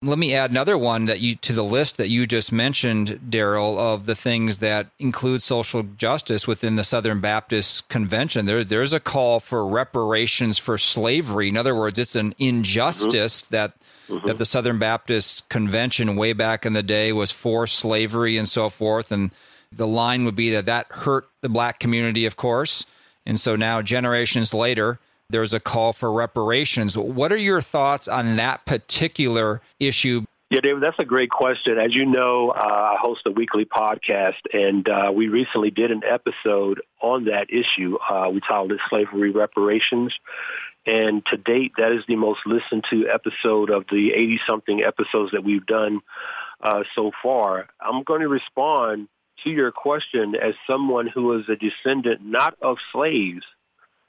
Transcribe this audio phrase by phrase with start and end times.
[0.00, 3.80] Let me add another one that you to the list that you just mentioned, Darrell,
[3.80, 8.46] of the things that include social justice within the Southern Baptist Convention.
[8.46, 11.48] There, there's a call for reparations for slavery.
[11.48, 13.54] In other words, it's an injustice mm-hmm.
[13.56, 13.74] that
[14.08, 14.26] mm-hmm.
[14.26, 18.68] that the Southern Baptist Convention way back in the day was for slavery and so
[18.68, 19.10] forth.
[19.10, 19.32] And
[19.72, 22.86] the line would be that that hurt the black community, of course.
[23.26, 25.00] And so now, generations later,
[25.30, 26.96] there's a call for reparations.
[26.96, 30.24] What are your thoughts on that particular issue?
[30.50, 31.78] Yeah, David, that's a great question.
[31.78, 36.02] As you know, uh, I host a weekly podcast, and uh, we recently did an
[36.08, 37.98] episode on that issue.
[37.98, 40.14] Uh, we titled it Slavery Reparations.
[40.86, 45.44] And to date, that is the most listened to episode of the 80-something episodes that
[45.44, 46.00] we've done
[46.62, 47.68] uh, so far.
[47.78, 49.08] I'm going to respond
[49.44, 53.44] to your question as someone who is a descendant not of slaves,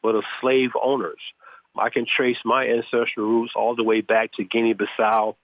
[0.02, 1.20] but of slave owners.
[1.78, 5.36] I can trace my ancestral roots all the way back to Guinea-Bissau,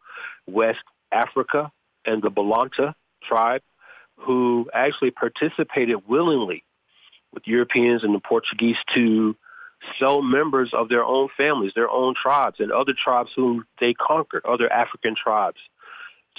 [0.47, 1.71] West Africa,
[2.05, 3.61] and the Balanta tribe,
[4.17, 6.63] who actually participated willingly
[7.33, 9.35] with Europeans and the Portuguese to
[9.99, 14.45] sell members of their own families, their own tribes, and other tribes whom they conquered,
[14.45, 15.59] other African tribes,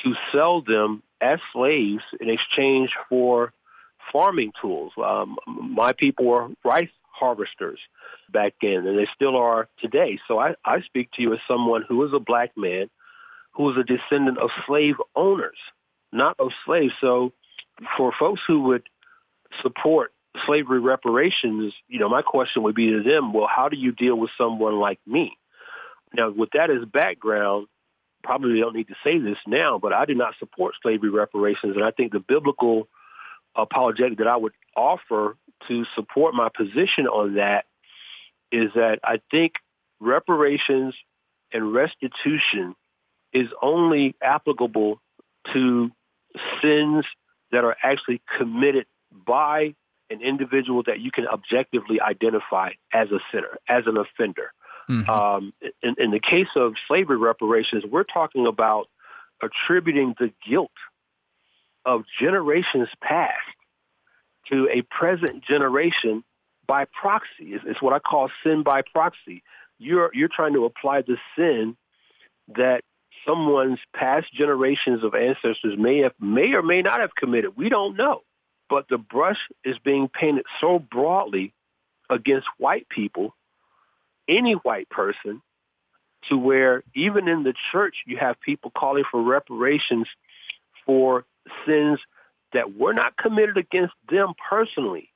[0.02, 3.52] to sell them as slaves in exchange for
[4.12, 4.92] farming tools.
[5.02, 7.78] Um, my people were rice harvesters
[8.30, 10.18] back then, and they still are today.
[10.28, 12.90] So I, I speak to you as someone who is a black man
[13.56, 15.56] who is a descendant of slave owners,
[16.12, 16.92] not of slaves.
[17.00, 17.32] So
[17.96, 18.88] for folks who would
[19.62, 20.12] support
[20.44, 24.16] slavery reparations, you know, my question would be to them, well, how do you deal
[24.16, 25.38] with someone like me?
[26.12, 27.66] Now, with that as background,
[28.22, 31.76] probably don't need to say this now, but I do not support slavery reparations.
[31.76, 32.88] And I think the biblical
[33.54, 35.36] apologetic that I would offer
[35.68, 37.64] to support my position on that
[38.52, 39.54] is that I think
[40.00, 40.94] reparations
[41.52, 42.74] and restitution
[43.32, 45.00] is only applicable
[45.52, 45.90] to
[46.60, 47.04] sins
[47.52, 49.74] that are actually committed by
[50.10, 54.52] an individual that you can objectively identify as a sinner, as an offender.
[54.88, 55.10] Mm-hmm.
[55.10, 55.52] Um,
[55.82, 58.88] in, in the case of slavery reparations, we're talking about
[59.42, 60.70] attributing the guilt
[61.84, 63.34] of generations past
[64.50, 66.24] to a present generation
[66.66, 67.54] by proxy.
[67.54, 69.42] It's, it's, what I call sin by proxy.
[69.78, 71.76] You're you're trying to apply the sin
[72.56, 72.82] that
[73.26, 77.56] someone's past generations of ancestors may have may or may not have committed.
[77.56, 78.22] We don't know.
[78.68, 81.54] But the brush is being painted so broadly
[82.10, 83.34] against white people,
[84.28, 85.40] any white person,
[86.28, 90.08] to where even in the church you have people calling for reparations
[90.84, 91.24] for
[91.64, 92.00] sins
[92.52, 95.10] that were not committed against them personally,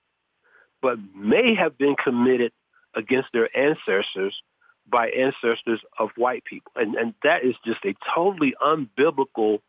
[0.83, 2.53] but may have been committed
[2.95, 4.43] against their ancestors
[4.89, 6.73] by ancestors of white people.
[6.75, 9.61] And, and that is just a totally unbiblical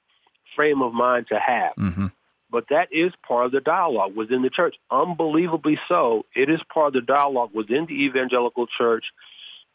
[0.55, 1.75] frame of mind to have.
[1.75, 2.07] Mm-hmm.
[2.49, 4.75] But that is part of the dialogue within the church.
[4.89, 9.05] Unbelievably so, it is part of the dialogue within the evangelical church,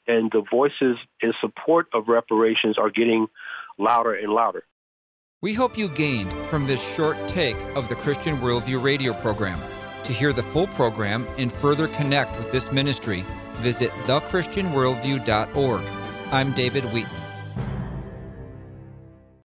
[0.07, 3.29] and the voices in support of reparations are getting
[3.79, 4.65] louder and louder.
[5.43, 9.59] We hope you gained from this short take of the Christian Worldview radio program.
[10.05, 13.23] To hear the full program and further connect with this ministry,
[13.57, 15.83] visit thechristianworldview.org.
[16.33, 17.26] I'm David Wheaton.